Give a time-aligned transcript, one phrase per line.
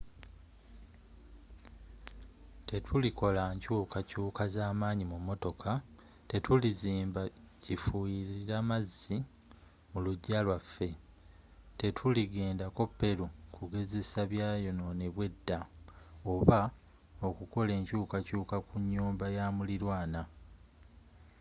[2.69, 5.69] tetulikola nkyukakyuka zamanyi ku motoka
[6.29, 7.21] tetulizimba
[7.63, 9.17] kifuyirira mazzi
[9.91, 10.89] mulujja lwaffe
[11.79, 13.25] tetuligenda ko peru
[13.55, 15.59] kugezesa byayononebwa edda
[16.33, 16.59] oba
[17.27, 20.21] okukola enkyukakyuka ku nyumba yamulirwaana